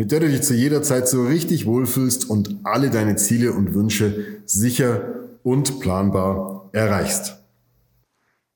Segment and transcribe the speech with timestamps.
[0.00, 3.74] mit der du dich zu jeder Zeit so richtig wohlfühlst und alle deine Ziele und
[3.74, 5.02] Wünsche sicher
[5.42, 7.36] und planbar erreichst.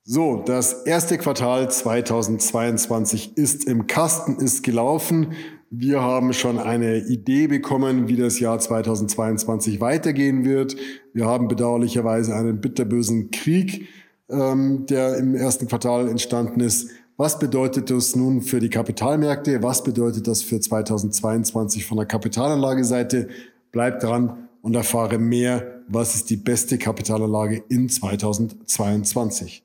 [0.01, 5.33] So, das erste Quartal 2022 ist im Kasten, ist gelaufen.
[5.69, 10.75] Wir haben schon eine Idee bekommen, wie das Jahr 2022 weitergehen wird.
[11.13, 13.87] Wir haben bedauerlicherweise einen bitterbösen Krieg,
[14.31, 16.89] ähm, der im ersten Quartal entstanden ist.
[17.17, 19.63] Was bedeutet das nun für die Kapitalmärkte?
[19.63, 23.29] Was bedeutet das für 2022 von der Kapitalanlageseite?
[23.71, 29.63] Bleib dran und erfahre mehr, was ist die beste Kapitalanlage in 2022.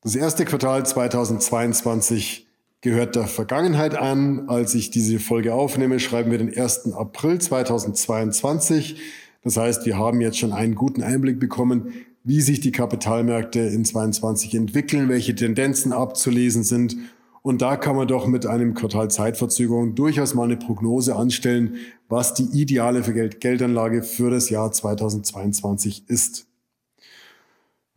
[0.00, 2.48] Das erste Quartal 2022
[2.80, 4.48] gehört der Vergangenheit an.
[4.48, 6.94] Als ich diese Folge aufnehme, schreiben wir den 1.
[6.94, 9.00] April 2022.
[9.44, 11.92] Das heißt, wir haben jetzt schon einen guten Einblick bekommen,
[12.30, 16.96] wie sich die Kapitalmärkte in 22 entwickeln, welche Tendenzen abzulesen sind.
[17.42, 22.32] Und da kann man doch mit einem Quartal Zeitverzögerung durchaus mal eine Prognose anstellen, was
[22.34, 26.46] die ideale Geldanlage für das Jahr 2022 ist.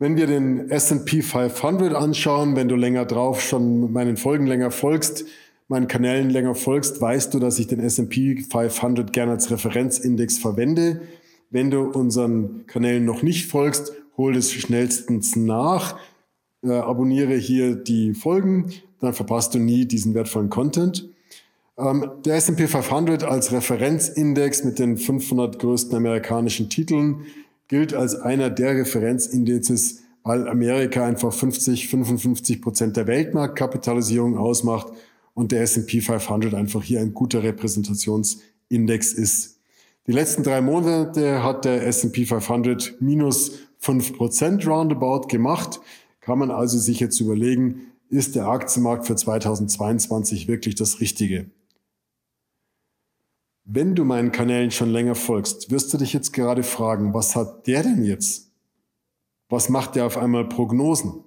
[0.00, 5.26] Wenn wir den S&P 500 anschauen, wenn du länger drauf schon meinen Folgen länger folgst,
[5.68, 11.02] meinen Kanälen länger folgst, weißt du, dass ich den S&P 500 gerne als Referenzindex verwende.
[11.50, 15.98] Wenn du unseren Kanälen noch nicht folgst, hol es schnellstens nach,
[16.62, 21.08] äh, abonniere hier die Folgen, dann verpasst du nie diesen wertvollen Content.
[21.76, 27.26] Ähm, der S&P 500 als Referenzindex mit den 500 größten amerikanischen Titeln
[27.68, 34.92] gilt als einer der Referenzindizes, weil Amerika einfach 50, 55 Prozent der Weltmarktkapitalisierung ausmacht
[35.34, 39.58] und der S&P 500 einfach hier ein guter Repräsentationsindex ist.
[40.06, 45.80] Die letzten drei Monate hat der S&P 500 minus 5% roundabout gemacht.
[46.20, 51.50] Kann man also sich jetzt überlegen, ist der Aktienmarkt für 2022 wirklich das Richtige?
[53.64, 57.66] Wenn du meinen Kanälen schon länger folgst, wirst du dich jetzt gerade fragen, was hat
[57.66, 58.52] der denn jetzt?
[59.48, 61.24] Was macht der auf einmal Prognosen?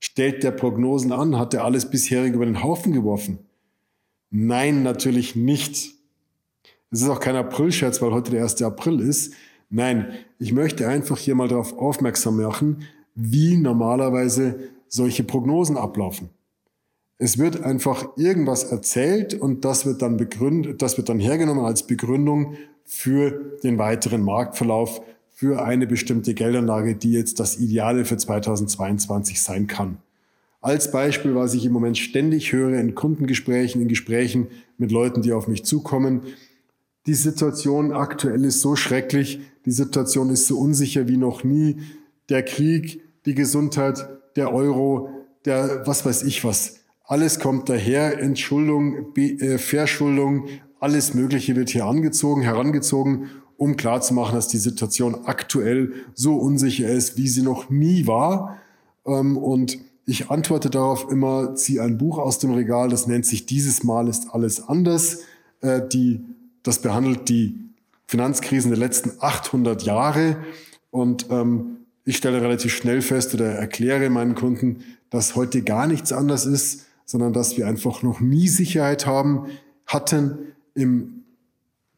[0.00, 1.38] Stellt der Prognosen an?
[1.38, 3.38] Hat der alles bisherige über den Haufen geworfen?
[4.30, 5.94] Nein, natürlich nicht.
[6.90, 8.62] Es ist auch kein Aprilscherz, weil heute der 1.
[8.62, 9.34] April ist.
[9.76, 12.84] Nein, ich möchte einfach hier mal darauf aufmerksam machen,
[13.16, 16.28] wie normalerweise solche Prognosen ablaufen.
[17.18, 21.88] Es wird einfach irgendwas erzählt und das wird dann begründet, das wird dann hergenommen als
[21.88, 25.02] Begründung für den weiteren Marktverlauf
[25.32, 29.96] für eine bestimmte Geldanlage, die jetzt das Ideale für 2022 sein kann.
[30.60, 34.46] Als Beispiel, was ich im Moment ständig höre in Kundengesprächen, in Gesprächen
[34.78, 36.22] mit Leuten, die auf mich zukommen,
[37.06, 41.76] die Situation aktuell ist so schrecklich, die Situation ist so unsicher wie noch nie.
[42.28, 45.10] Der Krieg, die Gesundheit, der Euro,
[45.44, 46.80] der was weiß ich was.
[47.04, 50.46] Alles kommt daher, Entschuldung, äh, Verschuldung,
[50.80, 57.16] alles Mögliche wird hier angezogen, herangezogen, um klarzumachen, dass die Situation aktuell so unsicher ist,
[57.18, 58.58] wie sie noch nie war.
[59.06, 63.46] Ähm, und ich antworte darauf immer, zieh ein Buch aus dem Regal, das nennt sich
[63.46, 65.20] Dieses Mal ist alles anders.
[65.60, 66.20] Äh, die
[66.64, 67.54] das behandelt die
[68.06, 70.36] Finanzkrisen der letzten 800 Jahre.
[70.90, 76.12] Und ähm, ich stelle relativ schnell fest oder erkläre meinen Kunden, dass heute gar nichts
[76.12, 79.46] anders ist, sondern dass wir einfach noch nie Sicherheit haben,
[79.86, 80.38] hatten.
[80.74, 81.24] Im,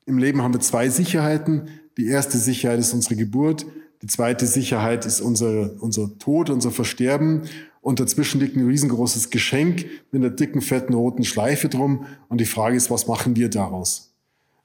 [0.04, 1.68] im Leben haben wir zwei Sicherheiten.
[1.96, 3.66] Die erste Sicherheit ist unsere Geburt.
[4.02, 7.42] Die zweite Sicherheit ist unser, unser Tod, unser Versterben.
[7.80, 12.04] Und dazwischen liegt ein riesengroßes Geschenk mit einer dicken, fetten, roten Schleife drum.
[12.28, 14.15] Und die Frage ist, was machen wir daraus?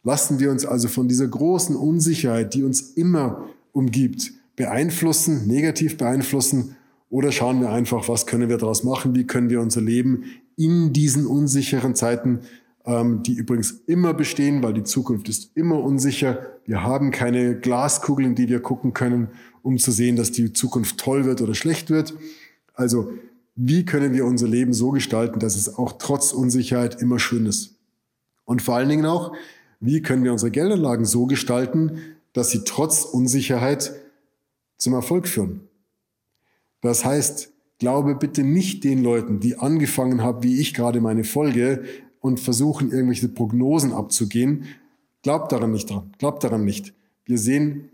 [0.03, 6.75] Lassen wir uns also von dieser großen Unsicherheit, die uns immer umgibt, beeinflussen, negativ beeinflussen
[7.09, 10.23] oder schauen wir einfach, was können wir daraus machen, wie können wir unser Leben
[10.55, 12.39] in diesen unsicheren Zeiten,
[12.85, 16.39] ähm, die übrigens immer bestehen, weil die Zukunft ist immer unsicher.
[16.65, 19.29] Wir haben keine Glaskugeln, die wir gucken können,
[19.61, 22.15] um zu sehen, dass die Zukunft toll wird oder schlecht wird.
[22.73, 23.11] Also
[23.55, 27.75] wie können wir unser Leben so gestalten, dass es auch trotz Unsicherheit immer schön ist?
[28.45, 29.33] Und vor allen Dingen auch,
[29.81, 31.99] wie können wir unsere Geldanlagen so gestalten,
[32.33, 33.93] dass sie trotz Unsicherheit
[34.77, 35.67] zum Erfolg führen.
[36.81, 41.83] Das heißt, glaube bitte nicht den Leuten, die angefangen haben, wie ich gerade meine Folge,
[42.21, 44.65] und versuchen, irgendwelche Prognosen abzugehen.
[45.23, 46.13] Glaub daran nicht dran.
[46.19, 46.93] Glaub daran nicht.
[47.25, 47.89] Wir sehen,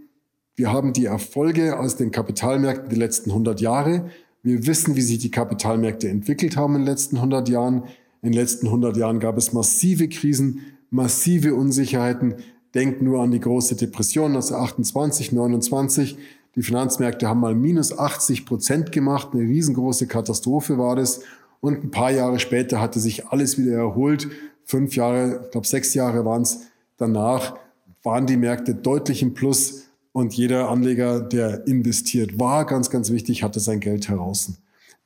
[0.56, 4.10] wir haben die Erfolge aus den Kapitalmärkten die letzten 100 Jahre.
[4.44, 7.84] Wir wissen, wie sich die Kapitalmärkte entwickelt haben in den letzten 100 Jahren.
[8.22, 12.36] In den letzten 100 Jahren gab es massive Krisen, massive Unsicherheiten.
[12.74, 16.18] Denkt nur an die große Depression 1928, 29.
[16.56, 19.30] Die Finanzmärkte haben mal minus 80 Prozent gemacht.
[19.34, 21.22] Eine riesengroße Katastrophe war das.
[21.60, 24.28] Und ein paar Jahre später hatte sich alles wieder erholt.
[24.64, 26.68] Fünf Jahre, ich glaube sechs Jahre waren es
[26.98, 27.58] danach,
[28.04, 29.86] waren die Märkte deutlich im Plus.
[30.12, 34.54] Und jeder Anleger, der investiert war, ganz, ganz wichtig, hatte sein Geld heraus.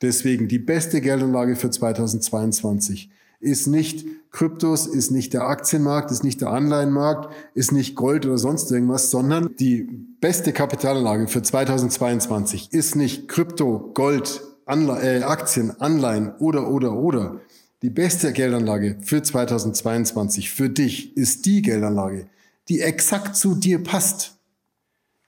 [0.01, 3.09] Deswegen die beste Geldanlage für 2022
[3.41, 8.37] ist nicht Kryptos, ist nicht der Aktienmarkt, ist nicht der Anleihenmarkt, ist nicht Gold oder
[8.37, 9.87] sonst irgendwas, sondern die
[10.21, 17.41] beste Kapitalanlage für 2022 ist nicht Krypto, Gold, Anle äh, Aktien, Anleihen oder, oder, oder.
[17.81, 22.27] Die beste Geldanlage für 2022 für dich ist die Geldanlage,
[22.69, 24.37] die exakt zu dir passt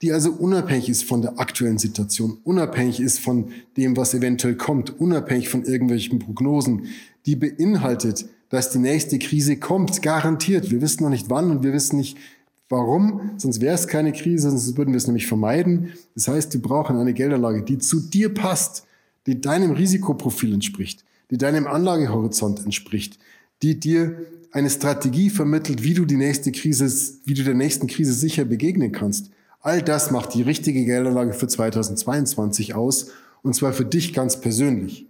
[0.04, 5.00] die also unabhängig ist von der aktuellen Situation, unabhängig ist von dem, was eventuell kommt,
[5.00, 6.88] unabhängig von irgendwelchen Prognosen,
[7.25, 10.70] die beinhaltet, dass die nächste Krise kommt, garantiert.
[10.70, 12.18] Wir wissen noch nicht wann und wir wissen nicht
[12.70, 15.94] warum, sonst wäre es keine Krise, sonst würden wir es nämlich vermeiden.
[16.16, 18.86] Das heißt, wir brauchen eine Geldanlage, die zu dir passt,
[19.28, 23.20] die deinem Risikoprofil entspricht, die deinem Anlagehorizont entspricht,
[23.62, 24.18] die dir
[24.52, 26.92] eine Strategie vermittelt, wie du die nächste Krise,
[27.26, 29.31] wie du der nächsten Krise sicher begegnen kannst.
[29.62, 33.08] All das macht die richtige Geldanlage für 2022 aus
[33.42, 35.08] und zwar für dich ganz persönlich.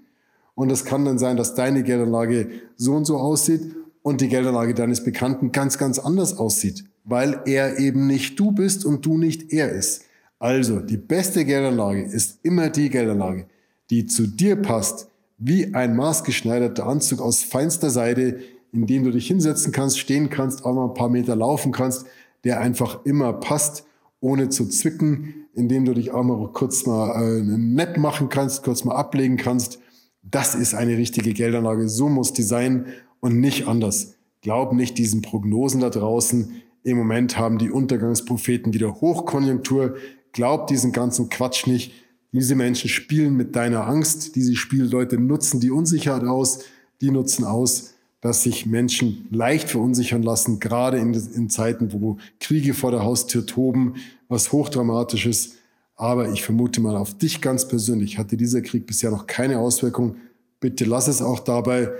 [0.55, 4.73] Und es kann dann sein, dass deine Geldanlage so und so aussieht und die Geldanlage
[4.73, 9.51] deines Bekannten ganz, ganz anders aussieht, weil er eben nicht du bist und du nicht
[9.51, 10.03] er ist.
[10.39, 13.47] Also die beste Geldanlage ist immer die Geldanlage,
[13.89, 15.07] die zu dir passt,
[15.38, 18.39] wie ein maßgeschneiderter Anzug aus feinster Seide,
[18.71, 22.06] in dem du dich hinsetzen kannst, stehen kannst, auch mal ein paar Meter laufen kannst,
[22.44, 23.85] der einfach immer passt
[24.19, 28.83] ohne zu zwicken, indem du dich auch mal kurz mal äh, nett machen kannst, kurz
[28.83, 29.79] mal ablegen kannst.
[30.23, 31.87] Das ist eine richtige Geldanlage.
[31.89, 32.85] So muss die sein
[33.19, 34.15] und nicht anders.
[34.41, 36.61] Glaub nicht diesen Prognosen da draußen.
[36.83, 39.95] Im Moment haben die Untergangspropheten wieder Hochkonjunktur.
[40.31, 41.93] Glaub diesen ganzen Quatsch nicht.
[42.31, 44.35] Diese Menschen spielen mit deiner Angst.
[44.35, 46.65] Diese Spielleute nutzen die Unsicherheit aus.
[46.99, 52.73] Die nutzen aus, dass sich Menschen leicht verunsichern lassen, gerade in, in Zeiten, wo Kriege
[52.73, 53.95] vor der Haustür toben,
[54.29, 55.57] was hochdramatisches.
[56.03, 60.17] Aber ich vermute mal auf dich ganz persönlich hatte dieser Krieg bisher noch keine Auswirkung.
[60.59, 61.91] Bitte lass es auch dabei.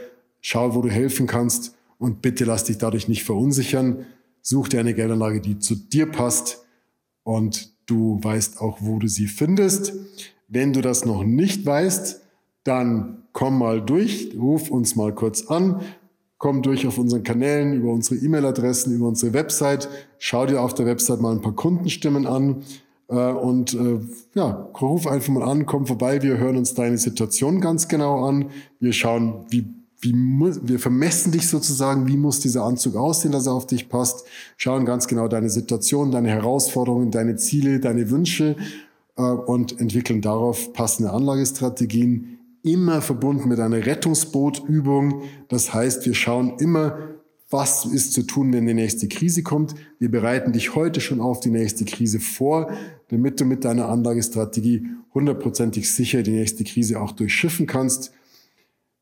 [0.42, 4.06] Schau, wo du helfen kannst und bitte lass dich dadurch nicht verunsichern.
[4.42, 6.66] Such dir eine Geldanlage, die zu dir passt
[7.24, 9.94] und du weißt auch, wo du sie findest.
[10.50, 12.20] Wenn du das noch nicht weißt,
[12.66, 15.80] dann komm mal durch, ruf uns mal kurz an
[16.40, 19.88] komm durch auf unseren Kanälen, über unsere E-Mail-Adressen, über unsere Website.
[20.20, 22.64] Schau dir auf der Website mal ein paar Kundenstimmen an
[23.08, 24.00] und äh,
[24.34, 26.22] ja, ruf einfach mal an, komm vorbei.
[26.22, 28.50] Wir hören uns deine Situation ganz genau an.
[28.80, 29.66] Wir schauen, wie
[30.04, 34.26] wie wir vermessen dich sozusagen, wie muss dieser Anzug aussehen, dass er auf dich passt,
[34.58, 38.58] schauen ganz genau deine Situation, deine Herausforderungen, deine Ziele, deine Wünsche
[39.16, 45.24] äh, und entwickeln darauf passende Anlagestrategien immer verbunden mit einer Rettungsbootübung.
[45.48, 46.98] Das heißt, wir schauen immer,
[47.54, 49.76] was ist zu tun, wenn die nächste Krise kommt.
[50.00, 52.74] Wir bereiten dich heute schon auf die nächste Krise vor,
[53.10, 58.12] damit du mit deiner Anlagestrategie hundertprozentig sicher die nächste Krise auch durchschiffen kannst.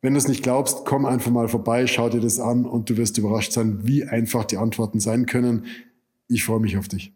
[0.01, 2.98] Wenn du es nicht glaubst, komm einfach mal vorbei, schau dir das an und du
[2.98, 5.65] wirst überrascht sein, wie einfach die Antworten sein können.
[6.27, 7.13] Ich freue mich auf dich.